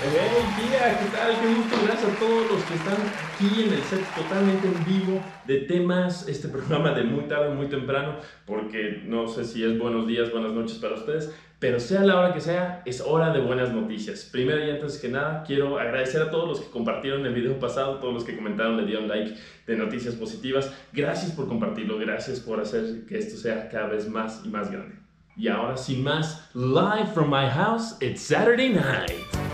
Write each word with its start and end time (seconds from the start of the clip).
Hey, 0.00 0.44
tía, 0.56 0.96
¿qué 0.96 1.16
tal? 1.16 1.40
Qué 1.40 1.54
gusto, 1.56 1.76
gracias 1.84 2.12
a 2.12 2.18
todos 2.20 2.48
los 2.52 2.62
que 2.62 2.74
están 2.74 2.94
aquí 3.34 3.64
en 3.64 3.72
el 3.72 3.82
set 3.82 4.04
totalmente 4.14 4.68
en 4.68 4.84
vivo 4.84 5.20
de 5.44 5.56
temas, 5.62 6.28
este 6.28 6.46
programa 6.46 6.92
de 6.92 7.02
muy 7.02 7.24
tarde, 7.24 7.52
muy 7.52 7.66
temprano, 7.66 8.14
porque 8.46 9.02
no 9.04 9.26
sé 9.26 9.44
si 9.44 9.64
es 9.64 9.76
buenos 9.76 10.06
días, 10.06 10.30
buenas 10.30 10.52
noches 10.52 10.78
para 10.78 10.94
ustedes, 10.94 11.34
pero 11.58 11.80
sea 11.80 12.04
la 12.04 12.16
hora 12.16 12.32
que 12.32 12.40
sea, 12.40 12.80
es 12.86 13.00
hora 13.00 13.32
de 13.32 13.40
buenas 13.40 13.72
noticias. 13.72 14.28
Primero 14.30 14.64
y 14.64 14.70
antes 14.70 14.98
que 14.98 15.08
nada, 15.08 15.42
quiero 15.44 15.80
agradecer 15.80 16.22
a 16.22 16.30
todos 16.30 16.48
los 16.48 16.60
que 16.60 16.70
compartieron 16.70 17.26
el 17.26 17.34
video 17.34 17.58
pasado, 17.58 17.96
todos 17.96 18.14
los 18.14 18.22
que 18.22 18.36
comentaron, 18.36 18.76
le 18.76 18.86
dieron 18.86 19.08
like 19.08 19.34
de 19.66 19.76
noticias 19.76 20.14
positivas. 20.14 20.72
Gracias 20.92 21.32
por 21.32 21.48
compartirlo, 21.48 21.98
gracias 21.98 22.38
por 22.38 22.60
hacer 22.60 23.04
que 23.08 23.18
esto 23.18 23.36
sea 23.36 23.68
cada 23.68 23.88
vez 23.88 24.08
más 24.08 24.42
y 24.44 24.48
más 24.48 24.70
grande. 24.70 24.94
Y 25.36 25.48
ahora 25.48 25.76
sin 25.76 26.04
más, 26.04 26.48
live 26.54 27.08
from 27.12 27.30
my 27.30 27.48
house, 27.50 27.96
it's 28.00 28.20
Saturday 28.20 28.68
night. 28.68 29.47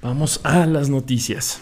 Vamos 0.00 0.40
a 0.44 0.66
las 0.66 0.88
noticias. 0.88 1.60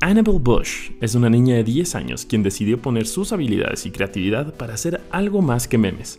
Annabelle 0.00 0.38
Bush 0.40 0.90
es 1.00 1.14
una 1.14 1.30
niña 1.30 1.54
de 1.56 1.64
10 1.64 1.94
años 1.94 2.26
quien 2.26 2.42
decidió 2.42 2.82
poner 2.82 3.06
sus 3.06 3.32
habilidades 3.32 3.86
y 3.86 3.90
creatividad 3.90 4.54
para 4.54 4.74
hacer 4.74 5.00
algo 5.10 5.42
más 5.42 5.68
que 5.68 5.78
memes 5.78 6.18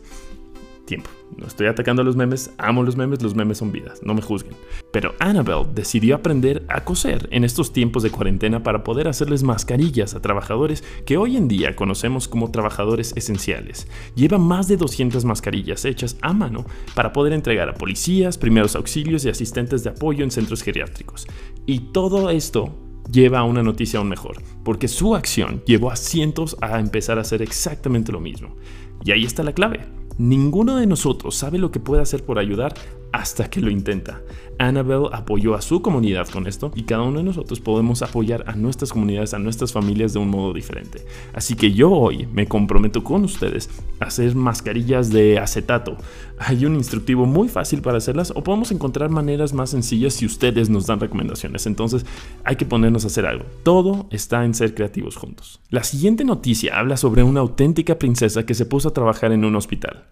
tiempo. 0.85 1.09
No 1.37 1.47
estoy 1.47 1.67
atacando 1.67 2.01
a 2.01 2.05
los 2.05 2.15
memes, 2.15 2.51
amo 2.57 2.83
los 2.83 2.95
memes, 2.95 3.21
los 3.21 3.35
memes 3.35 3.57
son 3.57 3.71
vidas, 3.71 4.01
no 4.03 4.13
me 4.13 4.21
juzguen. 4.21 4.55
Pero 4.91 5.15
Annabelle 5.19 5.67
decidió 5.73 6.15
aprender 6.15 6.63
a 6.69 6.83
coser 6.83 7.27
en 7.31 7.43
estos 7.43 7.73
tiempos 7.73 8.03
de 8.03 8.11
cuarentena 8.11 8.61
para 8.61 8.83
poder 8.83 9.07
hacerles 9.07 9.43
mascarillas 9.43 10.13
a 10.13 10.21
trabajadores 10.21 10.83
que 11.05 11.17
hoy 11.17 11.37
en 11.37 11.47
día 11.47 11.75
conocemos 11.75 12.27
como 12.27 12.51
trabajadores 12.51 13.13
esenciales. 13.15 13.87
Lleva 14.15 14.37
más 14.37 14.67
de 14.67 14.77
200 14.77 15.25
mascarillas 15.25 15.85
hechas 15.85 16.17
a 16.21 16.33
mano 16.33 16.65
para 16.95 17.13
poder 17.13 17.33
entregar 17.33 17.69
a 17.69 17.73
policías, 17.73 18.37
primeros 18.37 18.75
auxilios 18.75 19.25
y 19.25 19.29
asistentes 19.29 19.83
de 19.83 19.91
apoyo 19.91 20.23
en 20.23 20.31
centros 20.31 20.61
geriátricos. 20.61 21.27
Y 21.65 21.79
todo 21.91 22.29
esto 22.29 22.75
lleva 23.11 23.39
a 23.39 23.43
una 23.43 23.63
noticia 23.63 23.99
aún 23.99 24.09
mejor, 24.09 24.41
porque 24.63 24.87
su 24.87 25.15
acción 25.15 25.61
llevó 25.65 25.91
a 25.91 25.95
cientos 25.95 26.57
a 26.61 26.79
empezar 26.79 27.17
a 27.17 27.21
hacer 27.21 27.41
exactamente 27.41 28.11
lo 28.11 28.19
mismo. 28.19 28.55
Y 29.03 29.11
ahí 29.11 29.25
está 29.25 29.43
la 29.43 29.53
clave. 29.53 29.81
Ninguno 30.17 30.77
de 30.77 30.85
nosotros 30.85 31.35
sabe 31.35 31.57
lo 31.57 31.71
que 31.71 31.79
puede 31.79 32.01
hacer 32.01 32.23
por 32.23 32.39
ayudar 32.39 32.75
hasta 33.13 33.49
que 33.49 33.61
lo 33.61 33.69
intenta. 33.69 34.21
Annabelle 34.57 35.09
apoyó 35.11 35.55
a 35.55 35.61
su 35.61 35.81
comunidad 35.81 36.27
con 36.27 36.47
esto 36.47 36.71
y 36.75 36.83
cada 36.83 37.03
uno 37.03 37.19
de 37.19 37.23
nosotros 37.23 37.59
podemos 37.59 38.01
apoyar 38.01 38.43
a 38.47 38.55
nuestras 38.55 38.91
comunidades, 38.91 39.33
a 39.33 39.39
nuestras 39.39 39.71
familias 39.71 40.13
de 40.13 40.19
un 40.19 40.29
modo 40.29 40.53
diferente. 40.53 41.05
Así 41.33 41.55
que 41.55 41.71
yo 41.71 41.91
hoy 41.91 42.27
me 42.33 42.47
comprometo 42.47 43.03
con 43.03 43.23
ustedes 43.23 43.69
a 43.99 44.05
hacer 44.05 44.35
mascarillas 44.35 45.11
de 45.11 45.39
acetato. 45.39 45.97
Hay 46.39 46.65
un 46.65 46.75
instructivo 46.75 47.25
muy 47.25 47.49
fácil 47.49 47.81
para 47.81 47.99
hacerlas 47.99 48.31
o 48.35 48.43
podemos 48.43 48.71
encontrar 48.71 49.09
maneras 49.09 49.53
más 49.53 49.69
sencillas 49.69 50.13
si 50.15 50.25
ustedes 50.25 50.69
nos 50.69 50.87
dan 50.87 50.99
recomendaciones. 50.99 51.67
Entonces 51.67 52.05
hay 52.43 52.55
que 52.55 52.65
ponernos 52.65 53.03
a 53.03 53.07
hacer 53.07 53.25
algo. 53.25 53.45
Todo 53.63 54.07
está 54.09 54.43
en 54.43 54.55
ser 54.55 54.73
creativos 54.73 55.15
juntos. 55.15 55.61
La 55.69 55.83
siguiente 55.83 56.25
noticia 56.25 56.79
habla 56.79 56.97
sobre 56.97 57.23
una 57.23 57.41
auténtica 57.41 57.99
princesa 57.99 58.45
que 58.45 58.55
se 58.55 58.65
puso 58.65 58.89
a 58.89 58.93
trabajar 58.93 59.31
en 59.31 59.45
un 59.45 59.55
hospital. 59.55 60.05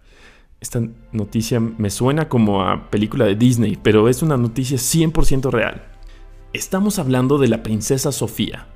Esta 0.62 0.80
noticia 1.10 1.58
me 1.58 1.90
suena 1.90 2.28
como 2.28 2.62
a 2.62 2.88
película 2.88 3.24
de 3.24 3.34
Disney, 3.34 3.76
pero 3.82 4.08
es 4.08 4.22
una 4.22 4.36
noticia 4.36 4.76
100% 4.76 5.50
real. 5.50 5.82
Estamos 6.52 7.00
hablando 7.00 7.38
de 7.38 7.48
la 7.48 7.64
princesa 7.64 8.12
Sofía. 8.12 8.68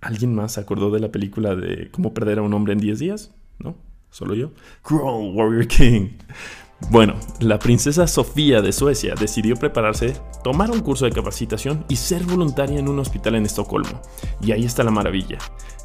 ¿Alguien 0.00 0.34
más 0.34 0.54
se 0.54 0.60
acordó 0.60 0.90
de 0.90 0.98
la 0.98 1.12
película 1.12 1.54
de 1.54 1.88
cómo 1.92 2.14
perder 2.14 2.40
a 2.40 2.42
un 2.42 2.52
hombre 2.52 2.72
en 2.72 2.80
10 2.80 2.98
días? 2.98 3.32
¿No? 3.60 3.76
¿Solo 4.10 4.34
yo? 4.34 4.50
Crawl, 4.82 5.36
Warrior 5.36 5.68
King. 5.68 6.08
Bueno, 6.90 7.14
la 7.40 7.58
princesa 7.58 8.06
Sofía 8.06 8.62
de 8.62 8.72
Suecia 8.72 9.14
decidió 9.18 9.56
prepararse, 9.56 10.14
tomar 10.42 10.70
un 10.70 10.80
curso 10.80 11.04
de 11.04 11.12
capacitación 11.12 11.84
y 11.88 11.96
ser 11.96 12.24
voluntaria 12.24 12.78
en 12.78 12.88
un 12.88 12.98
hospital 12.98 13.34
en 13.34 13.46
Estocolmo. 13.46 14.00
Y 14.40 14.52
ahí 14.52 14.64
está 14.64 14.84
la 14.84 14.90
maravilla 14.90 15.38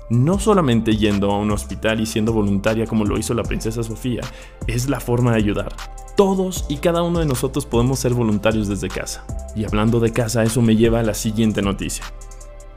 no 0.10 0.40
solamente 0.40 0.96
yendo 0.96 1.32
a 1.32 1.38
un 1.38 1.52
hospital 1.52 2.00
y 2.00 2.06
siendo 2.06 2.34
voluntaria 2.34 2.86
como 2.86 3.06
lo 3.06 3.18
hizo 3.18 3.34
la 3.34 3.44
princesa 3.44 3.84
Sofía, 3.84 4.22
es 4.68 4.90
la 4.90 5.00
forma 5.00 5.32
de 5.32 5.38
ayudar. 5.38 5.74
Todos 6.16 6.66
y 6.70 6.78
cada 6.78 7.02
uno 7.02 7.20
de 7.20 7.26
nosotros 7.26 7.66
podemos 7.66 8.00
ser 8.00 8.14
voluntarios 8.14 8.68
desde 8.68 8.90
casa. 8.90 9.26
Y 9.56 9.66
hablando 9.66 10.00
de 10.00 10.12
casa, 10.12 10.44
eso 10.44 10.62
me 10.62 10.76
lleva 10.76 11.00
a 11.00 11.04
la 11.04 11.14
siguiente 11.14 11.62
noticia. 11.62 12.06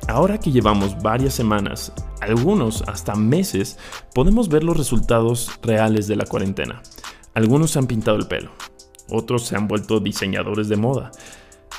Ahora 0.08 0.38
que 0.38 0.52
llevamos 0.52 1.02
varias 1.02 1.34
semanas, 1.34 1.92
algunos 2.20 2.82
hasta 2.86 3.14
meses, 3.16 3.76
podemos 4.14 4.48
ver 4.48 4.62
los 4.62 4.76
resultados 4.76 5.50
reales 5.62 6.06
de 6.06 6.16
la 6.16 6.24
cuarentena. 6.24 6.80
Algunos 7.36 7.72
se 7.72 7.78
han 7.78 7.86
pintado 7.86 8.16
el 8.16 8.28
pelo, 8.28 8.50
otros 9.10 9.44
se 9.44 9.56
han 9.56 9.68
vuelto 9.68 10.00
diseñadores 10.00 10.70
de 10.70 10.76
moda, 10.76 11.10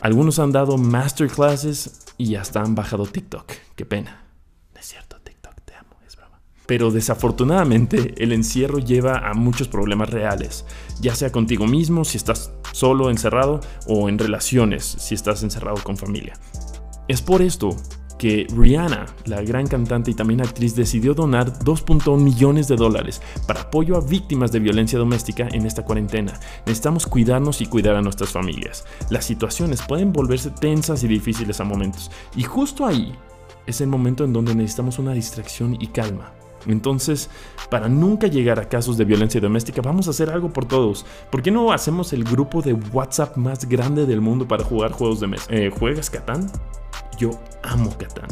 algunos 0.01 0.37
han 0.37 0.51
dado 0.51 0.77
masterclasses 0.77 2.05
y 2.15 2.35
hasta 2.35 2.61
han 2.61 2.75
bajado 2.75 3.07
TikTok. 3.07 3.51
Qué 3.75 3.83
pena. 3.83 4.23
Pero 6.67 6.91
desafortunadamente 6.91 8.13
el 8.21 8.33
encierro 8.33 8.77
lleva 8.77 9.27
a 9.27 9.33
muchos 9.33 9.67
problemas 9.67 10.11
reales, 10.11 10.63
ya 10.99 11.15
sea 11.15 11.31
contigo 11.31 11.65
mismo 11.65 12.05
si 12.05 12.17
estás 12.17 12.51
solo 12.71 13.09
encerrado 13.09 13.61
o 13.87 14.09
en 14.09 14.19
relaciones 14.19 14.83
si 14.85 15.15
estás 15.15 15.41
encerrado 15.41 15.81
con 15.83 15.97
familia. 15.97 16.37
Es 17.07 17.23
por 17.23 17.41
esto 17.41 17.75
que 18.17 18.47
Rihanna, 18.55 19.05
la 19.25 19.41
gran 19.41 19.67
cantante 19.67 20.11
y 20.11 20.13
también 20.13 20.41
actriz, 20.41 20.75
decidió 20.75 21.13
donar 21.13 21.59
2.1 21.59 22.19
millones 22.19 22.67
de 22.67 22.75
dólares 22.75 23.21
para 23.45 23.61
apoyo 23.61 23.95
a 23.95 24.01
víctimas 24.01 24.51
de 24.51 24.59
violencia 24.59 24.99
doméstica 24.99 25.47
en 25.51 25.65
esta 25.65 25.83
cuarentena. 25.83 26.39
Necesitamos 26.65 27.05
cuidarnos 27.07 27.61
y 27.61 27.67
cuidar 27.67 27.95
a 27.95 28.01
nuestras 28.01 28.29
familias. 28.31 28.85
Las 29.09 29.25
situaciones 29.25 29.81
pueden 29.81 30.11
volverse 30.11 30.51
tensas 30.51 31.03
y 31.03 31.07
difíciles 31.07 31.59
a 31.59 31.63
momentos, 31.63 32.11
y 32.35 32.43
justo 32.43 32.85
ahí 32.85 33.13
es 33.65 33.81
el 33.81 33.87
momento 33.87 34.23
en 34.23 34.33
donde 34.33 34.55
necesitamos 34.55 34.97
una 34.97 35.13
distracción 35.13 35.75
y 35.79 35.87
calma. 35.87 36.33
Entonces, 36.65 37.29
para 37.69 37.87
nunca 37.87 38.27
llegar 38.27 38.59
a 38.59 38.67
casos 38.67 38.97
de 38.97 39.05
violencia 39.05 39.39
doméstica, 39.39 39.81
vamos 39.81 40.07
a 40.07 40.11
hacer 40.11 40.29
algo 40.29 40.51
por 40.51 40.65
todos. 40.65 41.05
¿Por 41.31 41.41
qué 41.41 41.51
no 41.51 41.71
hacemos 41.71 42.13
el 42.13 42.23
grupo 42.23 42.61
de 42.61 42.73
WhatsApp 42.73 43.37
más 43.37 43.67
grande 43.67 44.05
del 44.05 44.21
mundo 44.21 44.47
para 44.47 44.63
jugar 44.63 44.91
juegos 44.91 45.19
de 45.19 45.27
mesa? 45.27 45.45
Eh, 45.49 45.69
¿Juegas 45.69 46.09
Catán? 46.09 46.51
Yo 47.17 47.31
amo 47.67 47.95
Catán. 47.97 48.29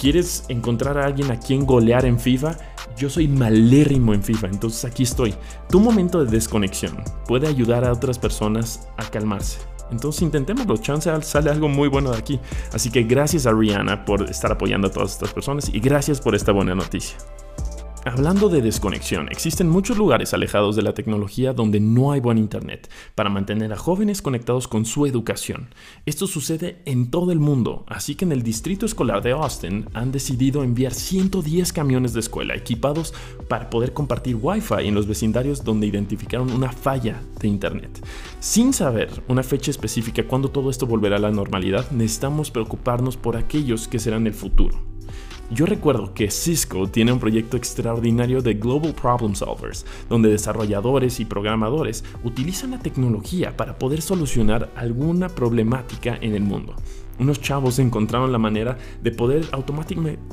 ¿Quieres 0.00 0.44
encontrar 0.48 0.98
a 0.98 1.06
alguien 1.06 1.30
a 1.30 1.38
quien 1.38 1.64
golear 1.64 2.04
en 2.04 2.18
FIFA? 2.18 2.56
Yo 2.96 3.10
soy 3.10 3.26
malérrimo 3.26 4.14
en 4.14 4.22
FIFA, 4.22 4.48
entonces 4.48 4.84
aquí 4.84 5.02
estoy. 5.02 5.34
Tu 5.68 5.80
momento 5.80 6.24
de 6.24 6.30
desconexión 6.30 7.02
puede 7.26 7.48
ayudar 7.48 7.84
a 7.84 7.92
otras 7.92 8.18
personas 8.18 8.88
a 8.96 9.04
calmarse. 9.10 9.58
Entonces 9.90 10.22
intentémoslo, 10.22 10.76
chance 10.76 11.10
sale 11.22 11.50
algo 11.50 11.68
muy 11.68 11.88
bueno 11.88 12.10
de 12.10 12.18
aquí. 12.18 12.40
Así 12.72 12.90
que 12.90 13.02
gracias 13.02 13.46
a 13.46 13.52
Rihanna 13.52 14.04
por 14.04 14.28
estar 14.28 14.52
apoyando 14.52 14.88
a 14.88 14.90
todas 14.90 15.12
estas 15.12 15.32
personas 15.32 15.68
y 15.72 15.80
gracias 15.80 16.20
por 16.20 16.34
esta 16.34 16.52
buena 16.52 16.74
noticia. 16.74 17.16
Hablando 18.06 18.50
de 18.50 18.60
desconexión, 18.60 19.30
existen 19.30 19.70
muchos 19.70 19.96
lugares 19.96 20.34
alejados 20.34 20.76
de 20.76 20.82
la 20.82 20.92
tecnología 20.92 21.54
donde 21.54 21.80
no 21.80 22.12
hay 22.12 22.20
buen 22.20 22.36
internet 22.36 22.90
para 23.14 23.30
mantener 23.30 23.72
a 23.72 23.78
jóvenes 23.78 24.20
conectados 24.20 24.68
con 24.68 24.84
su 24.84 25.06
educación. 25.06 25.68
Esto 26.04 26.26
sucede 26.26 26.82
en 26.84 27.10
todo 27.10 27.32
el 27.32 27.40
mundo, 27.40 27.86
así 27.88 28.14
que 28.14 28.26
en 28.26 28.32
el 28.32 28.42
distrito 28.42 28.84
escolar 28.84 29.22
de 29.22 29.32
Austin 29.32 29.86
han 29.94 30.12
decidido 30.12 30.62
enviar 30.62 30.92
110 30.92 31.72
camiones 31.72 32.12
de 32.12 32.20
escuela 32.20 32.54
equipados 32.54 33.14
para 33.48 33.70
poder 33.70 33.94
compartir 33.94 34.36
Wi-Fi 34.36 34.86
en 34.86 34.94
los 34.94 35.06
vecindarios 35.06 35.64
donde 35.64 35.86
identificaron 35.86 36.52
una 36.52 36.72
falla 36.72 37.22
de 37.40 37.48
internet. 37.48 38.06
Sin 38.38 38.74
saber 38.74 39.08
una 39.28 39.42
fecha 39.42 39.70
específica 39.70 40.28
cuando 40.28 40.50
todo 40.50 40.68
esto 40.68 40.86
volverá 40.86 41.16
a 41.16 41.20
la 41.20 41.30
normalidad, 41.30 41.90
necesitamos 41.90 42.50
preocuparnos 42.50 43.16
por 43.16 43.38
aquellos 43.38 43.88
que 43.88 43.98
serán 43.98 44.26
el 44.26 44.34
futuro. 44.34 44.93
Yo 45.50 45.66
recuerdo 45.66 46.14
que 46.14 46.30
Cisco 46.30 46.88
tiene 46.88 47.12
un 47.12 47.20
proyecto 47.20 47.58
extraordinario 47.58 48.40
de 48.40 48.54
Global 48.54 48.94
Problem 48.94 49.34
Solvers, 49.34 49.84
donde 50.08 50.30
desarrolladores 50.30 51.20
y 51.20 51.26
programadores 51.26 52.02
utilizan 52.24 52.70
la 52.70 52.78
tecnología 52.78 53.54
para 53.54 53.78
poder 53.78 54.00
solucionar 54.00 54.72
alguna 54.74 55.28
problemática 55.28 56.16
en 56.20 56.34
el 56.34 56.42
mundo. 56.42 56.74
Unos 57.18 57.40
chavos 57.40 57.78
encontraron 57.78 58.32
la 58.32 58.38
manera 58.38 58.78
de 59.02 59.12
poder 59.12 59.46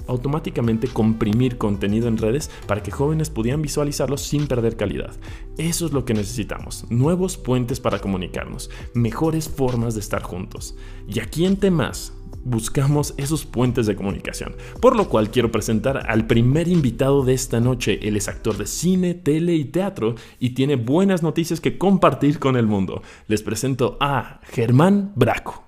automáticamente 0.08 0.88
comprimir 0.88 1.58
contenido 1.58 2.08
en 2.08 2.18
redes 2.18 2.50
para 2.66 2.82
que 2.82 2.90
jóvenes 2.90 3.30
pudieran 3.30 3.62
visualizarlo 3.62 4.18
sin 4.18 4.48
perder 4.48 4.78
calidad. 4.78 5.12
Eso 5.58 5.86
es 5.86 5.92
lo 5.92 6.06
que 6.06 6.14
necesitamos, 6.14 6.86
nuevos 6.90 7.38
puentes 7.38 7.80
para 7.80 8.00
comunicarnos, 8.00 8.72
mejores 8.94 9.48
formas 9.50 9.94
de 9.94 10.00
estar 10.00 10.24
juntos. 10.24 10.76
Y 11.08 11.20
aquí 11.20 11.46
en 11.46 11.58
temas 11.58 12.14
buscamos 12.44 13.14
esos 13.18 13.46
puentes 13.46 13.86
de 13.86 13.96
comunicación. 13.96 14.56
Por 14.82 14.96
lo 14.96 15.10
cual 15.10 15.32
quiero 15.32 15.52
presentar 15.52 16.10
al 16.10 16.28
primer 16.28 16.68
invitado 16.68 17.24
de 17.24 17.34
esta 17.34 17.60
noche. 17.60 18.00
Él 18.02 18.16
es 18.16 18.28
actor 18.28 18.58
de 18.58 18.68
cine, 18.68 19.14
tele 19.14 19.54
y 19.54 19.66
teatro 19.66 20.16
y 20.40 20.52
tiene 20.52 20.76
buenas 20.76 21.24
noticias 21.24 21.62
que 21.62 21.78
compartir 21.78 22.40
con 22.40 22.58
el 22.58 22.68
mundo. 22.68 23.04
Les 23.28 23.44
presento 23.44 23.98
a 24.00 24.42
Germán 24.44 25.12
Braco. 25.16 25.64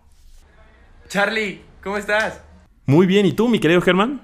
Charlie, 1.07 1.61
¿cómo 1.83 1.97
estás? 1.97 2.41
Muy 2.85 3.05
bien, 3.05 3.25
¿y 3.25 3.33
tú, 3.33 3.47
mi 3.47 3.59
querido 3.59 3.81
Germán? 3.81 4.21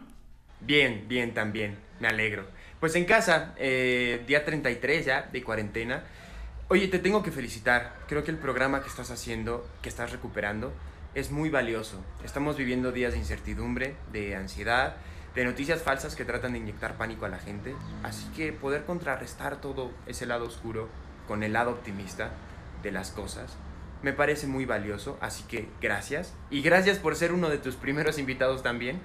Bien, 0.62 1.06
bien 1.08 1.34
también, 1.34 1.78
me 2.00 2.08
alegro. 2.08 2.46
Pues 2.80 2.96
en 2.96 3.06
casa, 3.06 3.54
eh, 3.58 4.24
día 4.28 4.44
33 4.44 5.06
ya 5.06 5.30
de 5.32 5.44
cuarentena. 5.44 6.04
Oye, 6.70 6.88
te 6.88 7.00
tengo 7.00 7.24
que 7.24 7.32
felicitar. 7.32 7.96
Creo 8.08 8.24
que 8.24 8.32
el 8.32 8.38
programa 8.38 8.82
que 8.82 8.88
estás 8.88 9.12
haciendo, 9.12 9.68
que 9.82 9.90
estás 9.90 10.12
recuperando, 10.12 10.74
es 11.16 11.32
muy 11.32 11.50
valioso. 11.50 12.04
Estamos 12.24 12.58
viviendo 12.58 12.92
días 12.92 13.14
de 13.14 13.20
incertidumbre, 13.20 13.96
de 14.12 14.36
ansiedad, 14.36 14.96
de 15.36 15.46
noticias 15.46 15.82
falsas 15.82 16.16
que 16.16 16.26
tratan 16.26 16.54
de 16.54 16.60
inyectar 16.60 16.98
pánico 16.98 17.26
a 17.26 17.30
la 17.30 17.40
gente. 17.40 17.76
Así 18.04 18.28
que 18.36 18.54
poder 18.54 18.86
contrarrestar 18.86 19.62
todo 19.62 19.92
ese 20.06 20.26
lado 20.26 20.46
oscuro 20.46 20.90
con 21.28 21.44
el 21.44 21.54
lado 21.54 21.72
optimista 21.72 22.32
de 22.84 22.92
las 22.92 23.12
cosas 23.12 23.58
me 24.02 24.14
parece 24.14 24.48
muy 24.48 24.66
valioso. 24.66 25.18
Así 25.22 25.44
que 25.44 25.68
gracias. 25.82 26.34
Y 26.50 26.62
gracias 26.62 26.98
por 26.98 27.16
ser 27.16 27.34
uno 27.34 27.50
de 27.50 27.58
tus 27.58 27.76
primeros 27.76 28.18
invitados 28.18 28.64
también. 28.64 29.02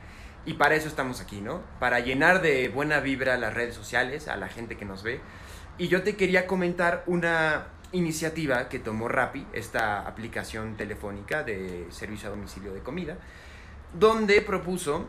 Y 0.47 0.55
para 0.55 0.75
eso 0.75 0.89
estamos 0.89 1.21
aquí, 1.21 1.41
¿no? 1.41 1.63
Para 1.81 2.01
llenar 2.01 2.43
de 2.43 2.69
buena 2.69 3.01
vibra 3.01 3.37
las 3.39 3.55
redes 3.55 3.75
sociales, 3.75 4.29
a 4.29 4.37
la 4.37 4.49
gente 4.49 4.77
que 4.77 4.85
nos 4.85 5.03
ve. 5.03 5.21
Y 5.79 5.89
yo 5.89 6.03
te 6.03 6.17
quería 6.17 6.47
comentar 6.47 7.03
una 7.07 7.67
iniciativa 7.95 8.69
que 8.69 8.79
tomó 8.79 9.09
Rappi, 9.09 9.47
esta 9.53 10.07
aplicación 10.07 10.77
telefónica 10.77 11.43
de 11.43 11.87
servicio 11.91 12.29
a 12.29 12.31
domicilio 12.31 12.75
de 12.75 12.81
comida, 12.81 13.17
donde 13.93 14.41
propuso 14.43 15.07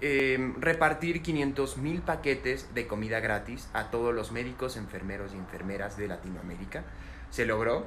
em, 0.00 0.54
repartir 0.60 1.22
500 1.22 1.76
mil 1.78 2.00
paquetes 2.02 2.74
de 2.74 2.86
comida 2.86 3.20
gratis 3.20 3.68
a 3.72 3.90
todos 3.90 4.14
los 4.14 4.32
médicos, 4.32 4.76
enfermeros 4.76 5.32
y 5.34 5.36
enfermeras 5.36 5.96
de 5.96 6.08
Latinoamérica. 6.08 6.84
Se 7.30 7.44
logró. 7.46 7.86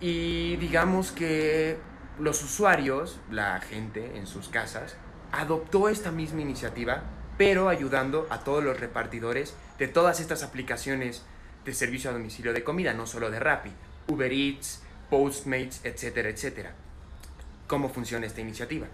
Y 0.00 0.56
digamos 0.56 1.10
que 1.10 1.76
los 2.18 2.42
usuarios, 2.42 3.18
la 3.30 3.60
gente 3.60 4.16
en 4.16 4.26
sus 4.26 4.48
casas, 4.48 4.96
adoptó 5.32 5.88
esta 5.88 6.12
misma 6.12 6.40
iniciativa, 6.40 7.02
pero 7.38 7.68
ayudando 7.68 8.26
a 8.30 8.40
todos 8.40 8.62
los 8.62 8.78
repartidores 8.78 9.54
de 9.78 9.88
todas 9.88 10.20
estas 10.20 10.42
aplicaciones 10.42 11.24
de 11.66 11.74
servicio 11.74 12.08
a 12.08 12.14
domicilio 12.14 12.54
de 12.54 12.64
comida, 12.64 12.94
no 12.94 13.06
solo 13.06 13.30
de 13.30 13.40
Rappi, 13.40 13.70
Uber 14.06 14.32
Eats, 14.32 14.82
Postmates, 15.10 15.80
etcétera, 15.84 16.30
etcétera. 16.30 16.74
¿Cómo 17.66 17.88
funciona 17.88 18.26
esta 18.26 18.40
iniciativa? 18.40 18.86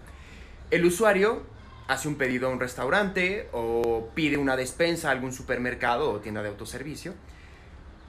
El 0.71 0.83
usuario 0.85 1.43
hace 1.87 2.07
un 2.07 2.15
pedido 2.15 2.47
a 2.47 2.51
un 2.51 2.59
restaurante 2.59 3.47
o 3.51 4.09
pide 4.15 4.37
una 4.37 4.55
despensa 4.55 5.09
a 5.09 5.11
algún 5.11 5.31
supermercado 5.31 6.11
o 6.11 6.19
tienda 6.19 6.41
de 6.41 6.49
autoservicio 6.49 7.13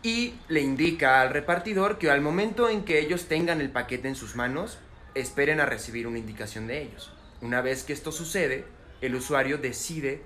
y 0.02 0.34
le 0.48 0.60
indica 0.60 1.20
al 1.20 1.30
repartidor 1.30 1.98
que 1.98 2.10
al 2.10 2.20
momento 2.20 2.68
en 2.68 2.84
que 2.84 3.00
ellos 3.00 3.26
tengan 3.26 3.60
el 3.60 3.70
paquete 3.70 4.08
en 4.08 4.14
sus 4.14 4.36
manos, 4.36 4.78
esperen 5.14 5.60
a 5.60 5.66
recibir 5.66 6.06
una 6.06 6.18
indicación 6.18 6.66
de 6.66 6.82
ellos. 6.82 7.12
Una 7.40 7.60
vez 7.60 7.84
que 7.84 7.92
esto 7.92 8.12
sucede, 8.12 8.64
el 9.00 9.14
usuario 9.14 9.58
decide 9.58 10.22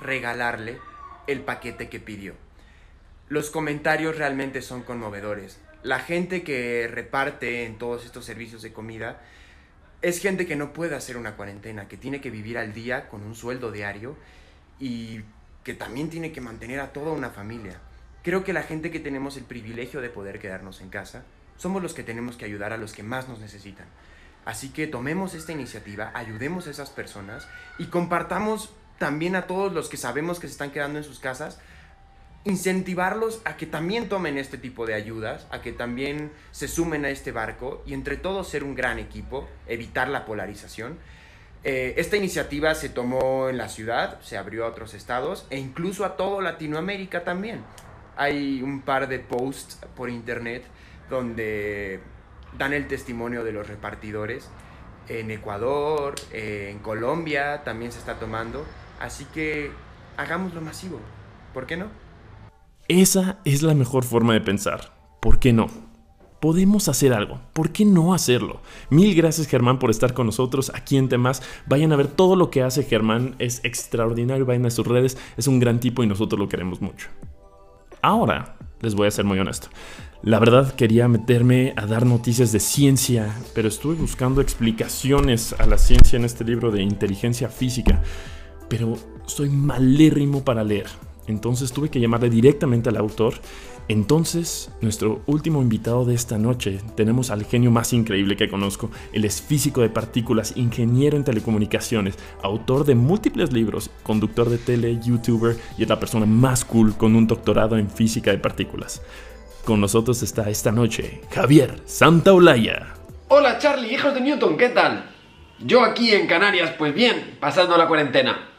regalarle 0.00 0.78
el 1.26 1.40
paquete 1.40 1.88
que 1.88 2.00
pidió. 2.00 2.34
Los 3.32 3.48
comentarios 3.48 4.18
realmente 4.18 4.60
son 4.60 4.82
conmovedores. 4.82 5.58
La 5.82 6.00
gente 6.00 6.42
que 6.42 6.86
reparte 6.86 7.64
en 7.64 7.78
todos 7.78 8.04
estos 8.04 8.26
servicios 8.26 8.60
de 8.60 8.74
comida 8.74 9.22
es 10.02 10.20
gente 10.20 10.44
que 10.44 10.54
no 10.54 10.74
puede 10.74 10.96
hacer 10.96 11.16
una 11.16 11.34
cuarentena, 11.34 11.88
que 11.88 11.96
tiene 11.96 12.20
que 12.20 12.30
vivir 12.30 12.58
al 12.58 12.74
día 12.74 13.08
con 13.08 13.22
un 13.22 13.34
sueldo 13.34 13.72
diario 13.72 14.18
y 14.78 15.22
que 15.64 15.72
también 15.72 16.10
tiene 16.10 16.30
que 16.30 16.42
mantener 16.42 16.80
a 16.80 16.92
toda 16.92 17.12
una 17.12 17.30
familia. 17.30 17.80
Creo 18.22 18.44
que 18.44 18.52
la 18.52 18.64
gente 18.64 18.90
que 18.90 19.00
tenemos 19.00 19.38
el 19.38 19.44
privilegio 19.44 20.02
de 20.02 20.10
poder 20.10 20.38
quedarnos 20.38 20.82
en 20.82 20.90
casa, 20.90 21.24
somos 21.56 21.80
los 21.82 21.94
que 21.94 22.02
tenemos 22.02 22.36
que 22.36 22.44
ayudar 22.44 22.74
a 22.74 22.76
los 22.76 22.92
que 22.92 23.02
más 23.02 23.30
nos 23.30 23.40
necesitan. 23.40 23.86
Así 24.44 24.74
que 24.74 24.86
tomemos 24.86 25.32
esta 25.32 25.52
iniciativa, 25.52 26.10
ayudemos 26.12 26.66
a 26.66 26.70
esas 26.70 26.90
personas 26.90 27.48
y 27.78 27.86
compartamos 27.86 28.74
también 28.98 29.36
a 29.36 29.46
todos 29.46 29.72
los 29.72 29.88
que 29.88 29.96
sabemos 29.96 30.38
que 30.38 30.48
se 30.48 30.52
están 30.52 30.70
quedando 30.70 30.98
en 30.98 31.04
sus 31.04 31.18
casas, 31.18 31.60
incentivarlos 32.44 33.40
a 33.44 33.56
que 33.56 33.66
también 33.66 34.08
tomen 34.08 34.36
este 34.36 34.58
tipo 34.58 34.86
de 34.86 34.94
ayudas, 34.94 35.46
a 35.50 35.62
que 35.62 35.72
también 35.72 36.32
se 36.50 36.66
sumen 36.66 37.04
a 37.04 37.10
este 37.10 37.30
barco 37.30 37.82
y 37.86 37.94
entre 37.94 38.16
todos 38.16 38.48
ser 38.48 38.64
un 38.64 38.74
gran 38.74 38.98
equipo, 38.98 39.48
evitar 39.66 40.08
la 40.08 40.24
polarización. 40.24 40.98
Eh, 41.64 41.94
esta 41.96 42.16
iniciativa 42.16 42.74
se 42.74 42.88
tomó 42.88 43.48
en 43.48 43.56
la 43.56 43.68
ciudad, 43.68 44.20
se 44.20 44.36
abrió 44.36 44.64
a 44.64 44.68
otros 44.68 44.94
estados 44.94 45.46
e 45.50 45.58
incluso 45.58 46.04
a 46.04 46.16
todo 46.16 46.40
Latinoamérica 46.40 47.22
también. 47.22 47.60
Hay 48.16 48.60
un 48.62 48.82
par 48.82 49.08
de 49.08 49.20
posts 49.20 49.78
por 49.94 50.10
internet 50.10 50.64
donde 51.08 52.00
dan 52.58 52.72
el 52.72 52.88
testimonio 52.88 53.44
de 53.44 53.52
los 53.52 53.68
repartidores. 53.68 54.50
En 55.08 55.30
Ecuador, 55.30 56.14
en 56.32 56.78
Colombia 56.80 57.62
también 57.64 57.92
se 57.92 57.98
está 58.00 58.18
tomando. 58.18 58.64
Así 59.00 59.24
que 59.26 59.70
hagámoslo 60.16 60.60
masivo. 60.60 61.00
¿Por 61.54 61.66
qué 61.66 61.76
no? 61.76 62.01
Esa 62.88 63.38
es 63.44 63.62
la 63.62 63.74
mejor 63.74 64.04
forma 64.04 64.32
de 64.32 64.40
pensar. 64.40 64.92
¿Por 65.20 65.38
qué 65.38 65.52
no? 65.52 65.68
Podemos 66.40 66.88
hacer 66.88 67.12
algo. 67.12 67.40
¿Por 67.52 67.70
qué 67.70 67.84
no 67.84 68.12
hacerlo? 68.12 68.60
Mil 68.90 69.14
gracias 69.14 69.46
Germán 69.46 69.78
por 69.78 69.90
estar 69.90 70.14
con 70.14 70.26
nosotros 70.26 70.72
aquí 70.74 70.96
en 70.96 71.08
Temas. 71.08 71.42
Vayan 71.66 71.92
a 71.92 71.96
ver 71.96 72.08
todo 72.08 72.34
lo 72.34 72.50
que 72.50 72.62
hace 72.62 72.82
Germán. 72.82 73.36
Es 73.38 73.64
extraordinario. 73.64 74.44
Vayan 74.44 74.66
a 74.66 74.70
sus 74.70 74.86
redes. 74.86 75.16
Es 75.36 75.46
un 75.46 75.60
gran 75.60 75.78
tipo 75.78 76.02
y 76.02 76.08
nosotros 76.08 76.40
lo 76.40 76.48
queremos 76.48 76.80
mucho. 76.80 77.08
Ahora, 78.02 78.56
les 78.80 78.96
voy 78.96 79.06
a 79.06 79.12
ser 79.12 79.24
muy 79.24 79.38
honesto. 79.38 79.68
La 80.22 80.40
verdad 80.40 80.74
quería 80.74 81.06
meterme 81.06 81.72
a 81.76 81.86
dar 81.86 82.04
noticias 82.04 82.50
de 82.50 82.58
ciencia, 82.58 83.32
pero 83.54 83.68
estuve 83.68 83.94
buscando 83.94 84.40
explicaciones 84.40 85.54
a 85.58 85.66
la 85.66 85.78
ciencia 85.78 86.16
en 86.16 86.24
este 86.24 86.44
libro 86.44 86.72
de 86.72 86.82
inteligencia 86.82 87.48
física, 87.48 88.02
pero 88.68 88.96
soy 89.26 89.50
malérrimo 89.50 90.44
para 90.44 90.64
leer. 90.64 90.88
Entonces 91.32 91.72
tuve 91.72 91.88
que 91.88 92.00
llamarle 92.00 92.30
directamente 92.30 92.88
al 92.88 92.96
autor. 92.96 93.34
Entonces, 93.88 94.70
nuestro 94.80 95.22
último 95.26 95.60
invitado 95.60 96.04
de 96.04 96.14
esta 96.14 96.38
noche, 96.38 96.80
tenemos 96.94 97.30
al 97.30 97.44
genio 97.44 97.72
más 97.72 97.92
increíble 97.92 98.36
que 98.36 98.48
conozco. 98.48 98.90
Él 99.12 99.24
es 99.24 99.42
físico 99.42 99.80
de 99.80 99.88
partículas, 99.88 100.56
ingeniero 100.56 101.16
en 101.16 101.24
telecomunicaciones, 101.24 102.16
autor 102.42 102.84
de 102.84 102.94
múltiples 102.94 103.52
libros, 103.52 103.90
conductor 104.04 104.48
de 104.48 104.58
tele, 104.58 105.00
youtuber 105.02 105.56
y 105.76 105.82
es 105.82 105.88
la 105.88 105.98
persona 105.98 106.26
más 106.26 106.64
cool 106.64 106.96
con 106.96 107.16
un 107.16 107.26
doctorado 107.26 107.76
en 107.76 107.90
física 107.90 108.30
de 108.30 108.38
partículas. 108.38 109.02
Con 109.64 109.80
nosotros 109.80 110.22
está 110.22 110.48
esta 110.48 110.70
noche 110.70 111.20
Javier 111.30 111.80
Santaolalla. 111.84 112.94
Hola 113.28 113.58
Charlie, 113.58 113.94
hijos 113.94 114.14
de 114.14 114.20
Newton, 114.20 114.56
¿qué 114.56 114.68
tal? 114.68 115.10
Yo 115.58 115.82
aquí 115.84 116.12
en 116.12 116.26
Canarias, 116.26 116.74
pues 116.76 116.92
bien, 116.94 117.36
pasando 117.40 117.76
la 117.76 117.86
cuarentena. 117.86 118.51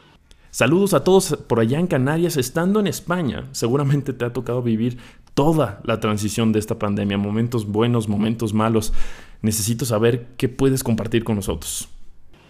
Saludos 0.54 0.94
a 0.94 1.02
todos 1.02 1.36
por 1.48 1.58
allá 1.58 1.80
en 1.80 1.88
Canarias, 1.88 2.36
estando 2.36 2.78
en 2.78 2.86
España. 2.86 3.48
Seguramente 3.50 4.12
te 4.12 4.24
ha 4.24 4.32
tocado 4.32 4.62
vivir 4.62 4.98
toda 5.34 5.80
la 5.82 5.98
transición 5.98 6.52
de 6.52 6.60
esta 6.60 6.78
pandemia, 6.78 7.18
momentos 7.18 7.66
buenos, 7.66 8.08
momentos 8.08 8.54
malos. 8.54 8.92
Necesito 9.42 9.84
saber 9.84 10.28
qué 10.36 10.48
puedes 10.48 10.84
compartir 10.84 11.24
con 11.24 11.34
nosotros. 11.34 11.88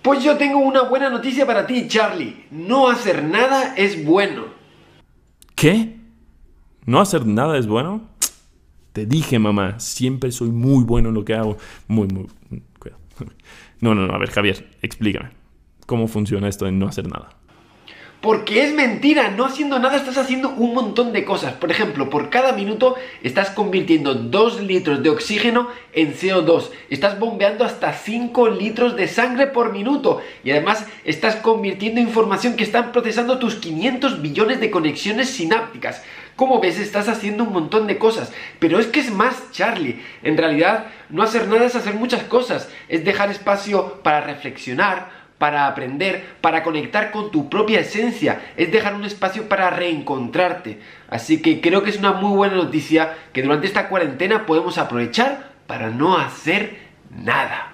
Pues 0.03 0.23
yo 0.23 0.37
tengo 0.37 0.59
una 0.59 0.83
buena 0.83 1.09
noticia 1.09 1.47
para 1.47 1.67
ti, 1.67 1.89
Charlie. 1.89 2.45
No 2.51 2.91
hacer 2.91 3.25
nada 3.25 3.75
es 3.75 4.05
bueno. 4.05 4.49
¿Qué? 5.55 5.97
¿No 6.85 7.01
hacer 7.01 7.25
nada 7.25 7.57
es 7.57 7.67
bueno? 7.67 8.03
Te 8.93 9.07
dije, 9.07 9.39
mamá, 9.39 9.81
siempre 9.81 10.31
soy 10.31 10.51
muy 10.51 10.85
bueno 10.85 11.09
en 11.09 11.15
lo 11.15 11.25
que 11.25 11.33
hago. 11.33 11.57
Muy, 11.89 12.09
muy... 12.09 12.27
Cuidado. 12.79 13.01
No, 13.81 13.95
no, 13.95 14.07
no, 14.07 14.13
a 14.13 14.19
ver, 14.19 14.31
Javier, 14.31 14.77
explícame. 14.83 15.31
¿Cómo 15.87 16.07
funciona 16.07 16.49
esto 16.49 16.67
de 16.67 16.73
no 16.73 16.87
hacer 16.87 17.09
nada? 17.09 17.31
Porque 18.25 18.65
es 18.65 18.73
mentira, 18.73 19.29
no 19.29 19.45
haciendo 19.45 19.79
nada 19.79 19.99
estás 19.99 20.17
haciendo 20.17 20.49
un 20.49 20.73
montón 20.73 21.13
de 21.13 21.27
cosas. 21.27 21.53
Por 21.53 21.71
ejemplo, 21.71 22.09
por 22.09 22.31
cada 22.31 22.53
minuto 22.53 22.95
estás 23.23 23.51
convirtiendo 23.51 24.15
2 24.15 24.63
litros 24.63 25.03
de 25.03 25.11
oxígeno 25.11 25.69
en 25.93 26.15
CO2. 26.15 26.71
Estás 26.89 27.19
bombeando 27.19 27.67
hasta 27.67 27.93
5 27.93 28.49
litros 28.49 28.97
de 28.97 29.09
sangre 29.09 29.49
por 29.49 29.75
minuto. 29.75 30.23
Y 30.43 30.53
además 30.53 30.87
estás 31.05 31.37
convirtiendo 31.37 32.01
información 32.01 32.57
que 32.57 32.65
están 32.65 32.93
procesando 32.93 33.39
tus 33.39 33.57
500 33.57 34.23
billones 34.23 34.59
de 34.59 34.71
conexiones 34.71 35.29
sinápticas. 35.29 36.03
Como 36.35 36.61
ves, 36.61 36.79
estás 36.79 37.11
haciendo 37.11 37.45
un 37.45 37.53
montón 37.53 37.87
de 37.87 37.99
cosas. 37.99 38.33
Pero 38.59 38.81
es 38.81 38.87
que 38.87 39.01
es 39.01 39.11
más, 39.11 39.53
Charlie. 39.53 40.01
En 40.23 40.39
realidad, 40.39 40.87
no 41.11 41.23
hacer 41.23 41.47
nada 41.47 41.67
es 41.67 41.77
hacer 41.77 41.93
muchas 41.93 42.23
cosas. 42.23 42.71
Es 42.89 43.05
dejar 43.05 43.31
espacio 43.31 44.01
para 44.03 44.23
reflexionar, 44.23 45.24
para 45.39 45.67
aprender, 45.67 46.25
para 46.41 46.63
conectar 46.63 47.11
con 47.11 47.31
tu 47.31 47.49
propia 47.49 47.81
esencia, 47.81 48.41
es 48.57 48.71
dejar 48.71 48.95
un 48.95 49.05
espacio 49.05 49.49
para 49.49 49.71
reencontrarte. 49.71 50.79
Así 51.09 51.43
que 51.43 51.61
creo 51.61 51.83
que 51.83 51.91
es 51.91 51.99
una 51.99 52.13
muy 52.13 52.37
buena 52.37 52.55
noticia 52.55 53.15
que 53.33 53.43
durante 53.43 53.67
esta 53.67 53.89
cuarentena 53.89 54.47
podemos 54.47 54.79
aprovechar 54.79 55.53
para 55.67 55.91
no 55.91 56.17
hacer 56.17 56.79
nada. 57.11 57.73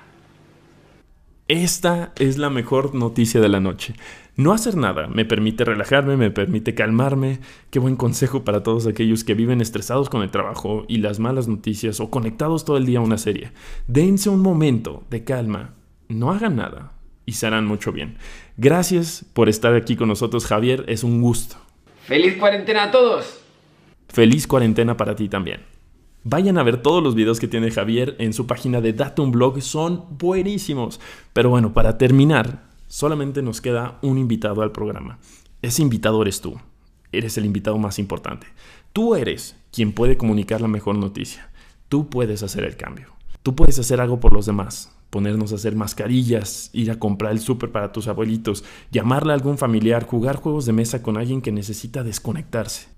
Esta 1.49 2.13
es 2.17 2.39
la 2.39 2.49
mejor 2.49 2.95
noticia 2.95 3.41
de 3.41 3.49
la 3.49 3.59
noche. 3.59 3.95
No 4.37 4.53
hacer 4.53 4.77
nada 4.77 5.09
me 5.09 5.25
permite 5.25 5.65
relajarme, 5.65 6.17
me 6.17 6.31
permite 6.31 6.77
calmarme. 6.77 7.41
Qué 7.71 7.81
buen 7.81 7.97
consejo 7.97 8.45
para 8.45 8.63
todos 8.63 8.87
aquellos 8.87 9.25
que 9.25 9.35
viven 9.35 9.61
estresados 9.61 10.09
con 10.09 10.23
el 10.23 10.31
trabajo 10.31 10.85
y 10.87 10.99
las 10.99 11.19
malas 11.19 11.49
noticias 11.49 11.99
o 11.99 12.09
conectados 12.09 12.65
todo 12.65 12.77
el 12.77 12.87
día 12.87 13.01
a 13.01 13.03
una 13.03 13.19
serie. 13.19 13.51
Dense 13.89 14.31
un 14.31 14.41
momento 14.41 15.03
de 15.11 15.25
calma, 15.25 15.75
no 16.09 16.31
hagan 16.31 16.57
nada 16.57 16.93
y 17.31 17.35
se 17.35 17.47
harán 17.47 17.65
mucho 17.65 17.93
bien. 17.93 18.17
Gracias 18.57 19.25
por 19.35 19.49
estar 19.49 19.73
aquí 19.77 19.95
con 19.95 20.09
nosotros, 20.09 20.47
Javier. 20.47 20.85
Es 20.89 21.05
un 21.05 21.23
gusto. 21.23 21.55
¡Feliz 22.03 22.37
cuarentena 22.37 22.83
a 22.83 22.91
todos! 22.91 23.41
Feliz 24.09 24.49
cuarentena 24.49 24.97
para 24.97 25.15
ti 25.15 25.29
también. 25.29 25.61
Vayan 26.25 26.59
a 26.59 26.65
ver 26.65 26.83
todos 26.83 27.01
los 27.05 27.15
videos 27.15 27.39
que 27.39 27.47
tiene 27.47 27.71
Javier 27.71 28.17
en 28.19 28.33
su 28.33 28.49
página 28.49 28.81
de 28.81 28.95
Datum 28.95 29.31
Blog, 29.31 29.63
son 29.63 30.07
buenísimos. 30.19 30.99
Pero 31.33 31.51
bueno, 31.51 31.73
para 31.73 31.99
terminar, 31.99 32.65
solamente 32.89 33.43
nos 33.43 33.61
queda 33.61 34.01
un 34.03 34.19
invitado 34.19 34.63
al 34.63 34.73
programa. 34.73 35.21
Ese 35.63 35.83
invitado 35.83 36.21
eres 36.23 36.41
tú. 36.41 36.61
Eres 37.13 37.39
el 37.39 37.47
invitado 37.47 37.79
más 37.79 38.01
importante. 38.01 38.49
Tú 38.93 39.15
eres 39.15 39.55
quien 39.71 39.93
puede 39.93 40.17
comunicar 40.17 40.61
la 40.61 40.69
mejor 40.69 40.97
noticia. 40.97 41.49
Tú 41.89 42.11
puedes 42.11 42.43
hacer 42.43 42.65
el 42.65 42.77
cambio. 42.77 43.07
Tú 43.45 43.55
puedes 43.55 43.79
hacer 43.79 44.01
algo 44.01 44.19
por 44.19 44.33
los 44.33 44.47
demás. 44.47 44.97
Ponernos 45.11 45.53
a 45.53 45.57
hacer 45.57 45.77
mascarillas, 45.77 46.71
ir 46.73 46.91
a 46.91 46.99
comprar 46.99 47.33
el 47.33 47.41
súper 47.41 47.73
para 47.73 47.93
tus 47.93 48.09
abuelitos, 48.09 48.65
llamarle 48.91 49.33
a 49.33 49.35
algún 49.35 49.59
familiar, 49.59 50.07
jugar 50.07 50.37
juegos 50.37 50.67
de 50.67 50.73
mesa 50.73 51.03
con 51.03 51.19
alguien 51.19 51.43
que 51.43 51.53
necesita 51.53 52.03
desconectarse. 52.05 52.89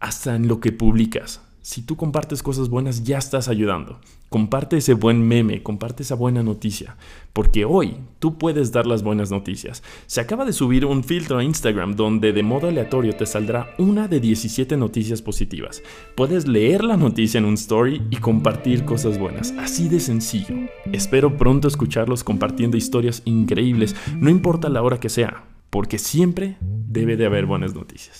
Hasta 0.00 0.34
en 0.34 0.48
lo 0.48 0.60
que 0.60 0.72
publicas 0.72 1.40
si 1.68 1.82
tú 1.82 1.96
compartes 1.96 2.42
cosas 2.42 2.70
buenas, 2.70 3.04
ya 3.04 3.18
estás 3.18 3.46
ayudando. 3.46 4.00
Comparte 4.30 4.78
ese 4.78 4.94
buen 4.94 5.20
meme, 5.20 5.62
comparte 5.62 6.02
esa 6.02 6.14
buena 6.14 6.42
noticia, 6.42 6.96
porque 7.34 7.66
hoy 7.66 7.98
tú 8.20 8.38
puedes 8.38 8.72
dar 8.72 8.86
las 8.86 9.02
buenas 9.02 9.30
noticias. 9.30 9.82
Se 10.06 10.22
acaba 10.22 10.46
de 10.46 10.54
subir 10.54 10.86
un 10.86 11.04
filtro 11.04 11.36
a 11.36 11.44
Instagram 11.44 11.94
donde 11.94 12.32
de 12.32 12.42
modo 12.42 12.68
aleatorio 12.68 13.14
te 13.16 13.26
saldrá 13.26 13.74
una 13.76 14.08
de 14.08 14.18
17 14.18 14.78
noticias 14.78 15.20
positivas. 15.20 15.82
Puedes 16.14 16.48
leer 16.48 16.84
la 16.84 16.96
noticia 16.96 17.36
en 17.36 17.44
un 17.44 17.54
story 17.54 18.00
y 18.08 18.16
compartir 18.16 18.86
cosas 18.86 19.18
buenas, 19.18 19.52
así 19.58 19.90
de 19.90 20.00
sencillo. 20.00 20.54
Espero 20.90 21.36
pronto 21.36 21.68
escucharlos 21.68 22.24
compartiendo 22.24 22.78
historias 22.78 23.20
increíbles, 23.26 23.94
no 24.16 24.30
importa 24.30 24.70
la 24.70 24.80
hora 24.80 25.00
que 25.00 25.10
sea, 25.10 25.44
porque 25.68 25.98
siempre 25.98 26.56
debe 26.62 27.18
de 27.18 27.26
haber 27.26 27.44
buenas 27.44 27.74
noticias. 27.74 28.16